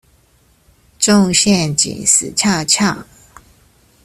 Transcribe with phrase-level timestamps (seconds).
[0.97, 3.03] 中陷阱死翹翹